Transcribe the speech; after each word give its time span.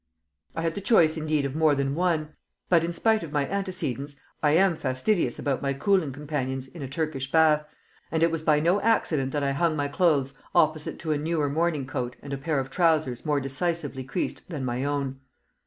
I 0.55 0.63
had 0.63 0.73
the 0.73 0.81
choice 0.81 1.15
indeed 1.15 1.45
of 1.45 1.55
more 1.55 1.75
than 1.75 1.93
one; 1.93 2.29
but 2.69 2.83
in 2.83 2.91
spite 2.91 3.21
of 3.21 3.31
my 3.31 3.47
antecedents 3.47 4.15
I 4.41 4.53
am 4.53 4.75
fastidious 4.75 5.37
about 5.37 5.61
my 5.61 5.73
cooling 5.75 6.11
companions 6.11 6.67
in 6.67 6.81
a 6.81 6.87
Turkish 6.87 7.31
bath, 7.31 7.67
and 8.11 8.23
it 8.23 8.31
was 8.31 8.41
by 8.41 8.59
no 8.59 8.81
accident 8.81 9.31
that 9.33 9.43
I 9.43 9.51
hung 9.51 9.75
my 9.75 9.87
clothes 9.87 10.33
opposite 10.55 10.97
to 11.01 11.11
a 11.11 11.19
newer 11.19 11.49
morning 11.51 11.85
coat 11.85 12.15
and 12.23 12.33
a 12.33 12.37
pair 12.39 12.57
of 12.59 12.71
trousers 12.71 13.27
more 13.27 13.39
decisively 13.39 14.03
creased 14.03 14.41
than 14.49 14.65
my 14.65 14.83
own. 14.83 15.19